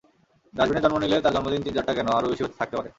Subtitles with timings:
[0.53, 2.89] ডাস্টবিনে জন্ম নিলে তার জন্মদিন তিন-চারটা কেন, আরও বেশিও থাকতে পারে।